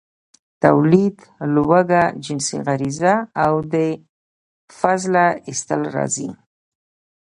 ،توليد، 0.61 1.17
لوږه، 1.53 2.03
جنسي 2.23 2.57
غريزه 2.67 3.15
او 3.43 3.53
د 3.73 3.75
فضله 4.79 5.25
ايستل 5.47 5.81
راځي. 5.95 6.29